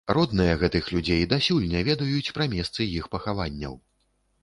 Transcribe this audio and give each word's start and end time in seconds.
Родныя 0.17 0.53
гэтых 0.63 0.89
людзей 0.93 1.21
дасюль 1.35 1.69
не 1.75 1.85
ведаюць 1.91 2.33
пра 2.41 2.51
месцы 2.57 2.91
іх 2.97 3.05
пахаванняў. 3.15 3.83